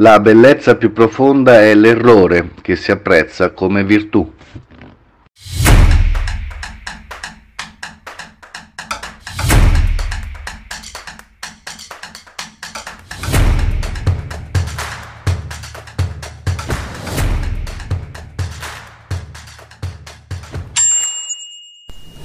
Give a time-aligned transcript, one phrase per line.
[0.00, 4.32] La bellezza più profonda è l'errore che si apprezza come virtù.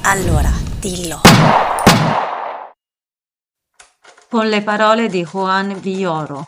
[0.01, 1.21] Allora, dillo.
[4.29, 6.45] Con le parole di Juan Villoro.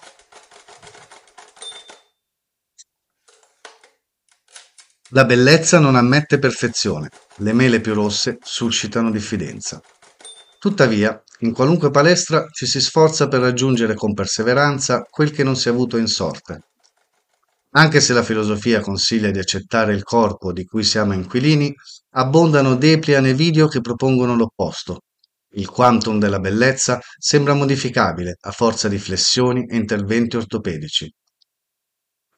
[5.09, 9.80] La bellezza non ammette perfezione, le mele più rosse suscitano diffidenza.
[10.58, 15.68] Tuttavia, in qualunque palestra ci si sforza per raggiungere con perseveranza quel che non si
[15.68, 16.64] è avuto in sorte.
[17.73, 21.72] Anche se la filosofia consiglia di accettare il corpo di cui siamo inquilini,
[22.14, 25.02] abbondano Deplian e video che propongono l'opposto.
[25.52, 31.14] Il quantum della bellezza sembra modificabile a forza di flessioni e interventi ortopedici.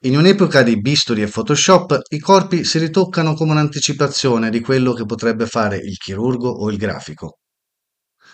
[0.02, 5.04] In un'epoca di bisturi e Photoshop, i corpi si ritoccano come un'anticipazione di quello che
[5.04, 7.38] potrebbe fare il chirurgo o il grafico.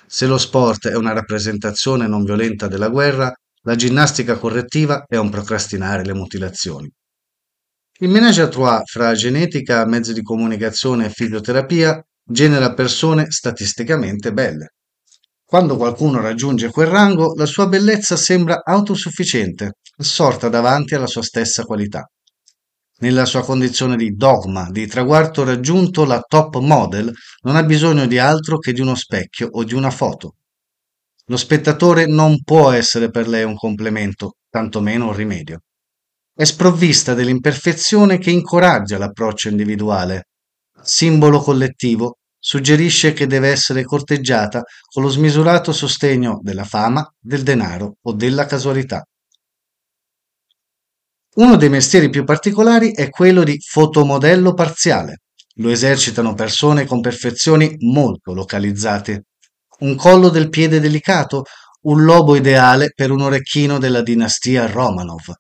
[0.06, 5.30] Se lo sport è una rappresentazione non violenta della guerra, la ginnastica correttiva è un
[5.30, 6.92] procrastinare le mutilazioni.
[8.00, 14.74] Il ménage à fra genetica, mezzi di comunicazione e fisioterapia genera persone statisticamente belle.
[15.46, 21.62] Quando qualcuno raggiunge quel rango, la sua bellezza sembra autosufficiente, assorta davanti alla sua stessa
[21.64, 22.08] qualità.
[22.98, 28.18] Nella sua condizione di dogma, di traguardo raggiunto, la top model non ha bisogno di
[28.18, 30.36] altro che di uno specchio o di una foto.
[31.26, 35.60] Lo spettatore non può essere per lei un complemento, tantomeno un rimedio.
[36.34, 40.28] È sprovvista dell'imperfezione che incoraggia l'approccio individuale.
[40.82, 47.96] Simbolo collettivo, suggerisce che deve essere corteggiata con lo smisurato sostegno della fama, del denaro
[48.02, 49.02] o della casualità.
[51.36, 55.22] Uno dei mestieri più particolari è quello di fotomodello parziale.
[55.54, 59.24] Lo esercitano persone con perfezioni molto localizzate
[59.80, 61.44] un collo del piede delicato,
[61.82, 65.32] un lobo ideale per un orecchino della dinastia Romanov,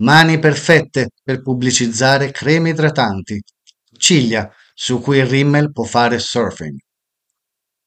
[0.00, 3.40] mani perfette per pubblicizzare creme idratanti,
[3.96, 6.76] ciglia su cui il Rimmel può fare surfing.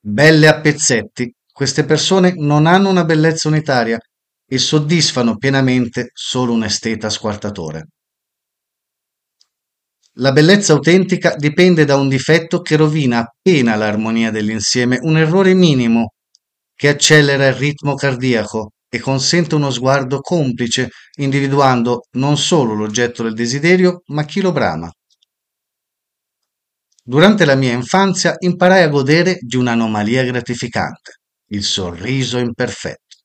[0.01, 3.99] Belle a pezzetti, queste persone non hanno una bellezza unitaria
[4.45, 7.89] e soddisfano pienamente solo un esteta squartatore.
[10.13, 16.13] La bellezza autentica dipende da un difetto che rovina appena l'armonia dell'insieme, un errore minimo
[16.73, 20.89] che accelera il ritmo cardiaco e consente uno sguardo complice,
[21.19, 24.91] individuando non solo l'oggetto del desiderio, ma chi lo brama.
[27.09, 33.17] Durante la mia infanzia imparai a godere di un'anomalia gratificante, il sorriso imperfetto.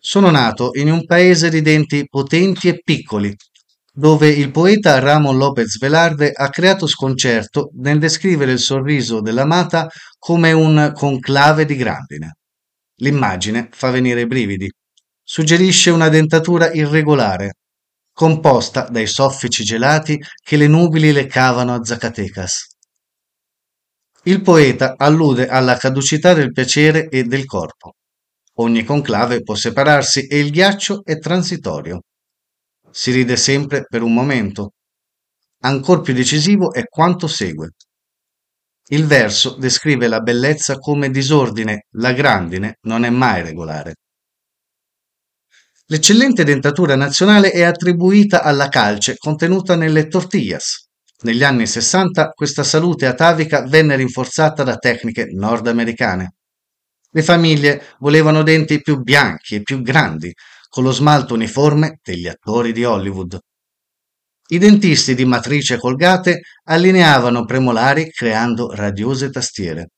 [0.00, 3.32] Sono nato in un paese di denti potenti e piccoli,
[3.92, 9.86] dove il poeta Ramon López Velarde ha creato sconcerto nel descrivere il sorriso dell'amata
[10.18, 12.38] come un conclave di grandine.
[12.96, 14.68] L'immagine fa venire i brividi.
[15.22, 17.52] Suggerisce una dentatura irregolare,
[18.12, 22.76] composta dai soffici gelati che le nubili le cavano a Zacatecas.
[24.24, 27.94] Il poeta allude alla caducità del piacere e del corpo.
[28.56, 32.02] Ogni conclave può separarsi e il ghiaccio è transitorio.
[32.90, 34.74] Si ride sempre per un momento.
[35.60, 37.70] Ancor più decisivo è quanto segue.
[38.88, 43.94] Il verso descrive la bellezza come disordine, la grandine non è mai regolare.
[45.92, 50.88] L'eccellente dentatura nazionale è attribuita alla calce contenuta nelle tortillas.
[51.24, 56.36] Negli anni 60 questa salute atavica venne rinforzata da tecniche nordamericane.
[57.10, 60.32] Le famiglie volevano denti più bianchi e più grandi,
[60.70, 63.38] con lo smalto uniforme degli attori di Hollywood.
[64.48, 69.88] I dentisti di matrice colgate allineavano premolari creando radiose tastiere.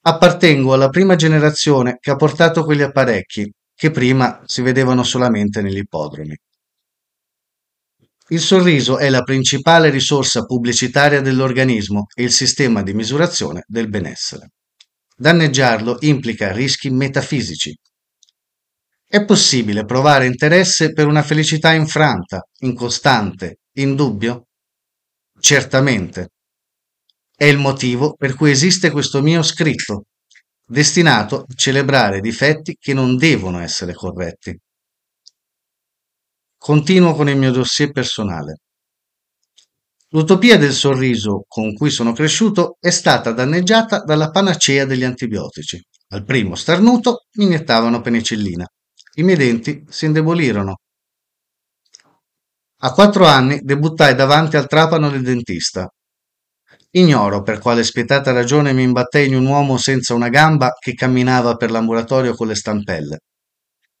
[0.00, 5.76] Appartengo alla prima generazione che ha portato quegli apparecchi che prima si vedevano solamente negli
[5.76, 6.36] ippodromi.
[8.28, 14.50] Il sorriso è la principale risorsa pubblicitaria dell'organismo e il sistema di misurazione del benessere.
[15.14, 17.72] Danneggiarlo implica rischi metafisici,
[19.08, 24.48] è possibile provare interesse per una felicità infranta, incostante, in dubbio?
[25.38, 26.30] Certamente.
[27.32, 30.06] È il motivo per cui esiste questo mio scritto,
[30.66, 34.58] destinato a celebrare difetti che non devono essere corretti.
[36.58, 38.58] Continuo con il mio dossier personale.
[40.10, 45.80] L'utopia del sorriso con cui sono cresciuto è stata danneggiata dalla panacea degli antibiotici.
[46.08, 48.64] Al primo starnuto mi iniettavano penicillina
[49.14, 50.76] I miei denti si indebolirono.
[52.80, 55.88] A quattro anni debuttai davanti al trapano del dentista.
[56.96, 61.54] Ignoro per quale spietata ragione mi imbattei in un uomo senza una gamba che camminava
[61.56, 63.18] per l'ambulatorio con le stampelle.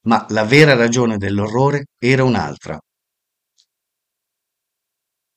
[0.06, 2.78] Ma la vera ragione dell'orrore era un'altra.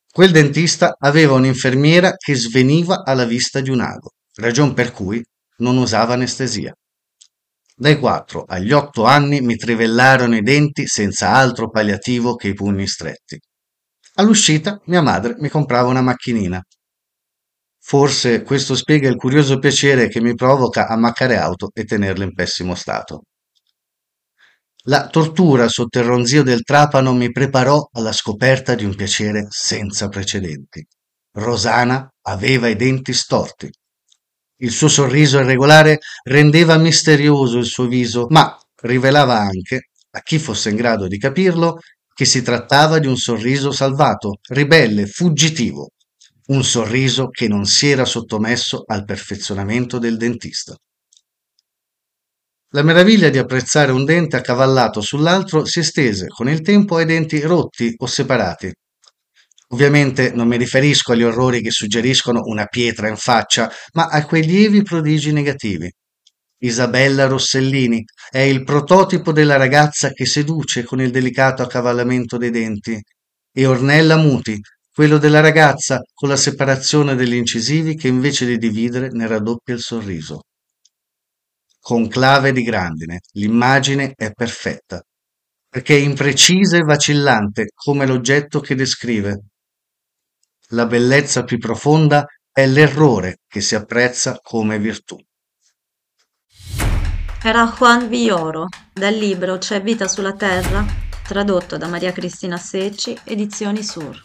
[0.10, 5.22] Quel dentista aveva un'infermiera che sveniva alla vista di un ago, ragion per cui
[5.58, 6.74] non usava anestesia.
[7.76, 12.88] Dai quattro agli otto anni mi trivellarono i denti senza altro palliativo che i pugni
[12.88, 13.38] stretti.
[14.16, 16.62] All'uscita mia madre mi comprava una macchinina.
[17.90, 22.76] Forse questo spiega il curioso piacere che mi provoca ammaccare auto e tenerle in pessimo
[22.76, 23.24] stato.
[24.84, 30.08] La tortura sotto il ronzio del trapano mi preparò alla scoperta di un piacere senza
[30.08, 30.86] precedenti.
[31.32, 33.68] Rosana aveva i denti storti.
[34.58, 40.70] Il suo sorriso irregolare rendeva misterioso il suo viso, ma rivelava anche, a chi fosse
[40.70, 41.80] in grado di capirlo,
[42.14, 45.90] che si trattava di un sorriso salvato, ribelle, fuggitivo,
[46.50, 50.76] un sorriso che non si era sottomesso al perfezionamento del dentista.
[52.74, 57.40] La meraviglia di apprezzare un dente accavallato sull'altro si estese con il tempo ai denti
[57.42, 58.72] rotti o separati.
[59.72, 64.44] Ovviamente non mi riferisco agli orrori che suggeriscono una pietra in faccia, ma a quei
[64.44, 65.92] lievi prodigi negativi.
[66.62, 73.00] Isabella Rossellini è il prototipo della ragazza che seduce con il delicato accavallamento dei denti,
[73.52, 74.60] e Ornella Muti,
[75.00, 79.80] quello della ragazza con la separazione degli incisivi che invece di dividere ne raddoppia il
[79.80, 80.42] sorriso
[81.80, 85.02] conclave di grandine, l'immagine è perfetta,
[85.70, 89.44] perché è imprecisa e vacillante come l'oggetto che descrive.
[90.72, 95.18] La bellezza più profonda è l'errore che si apprezza come virtù.
[97.42, 100.86] Era Juan Villoro, dal libro C'è vita sulla terra,
[101.26, 104.20] tradotto da Maria Cristina Secci, Edizioni Sur.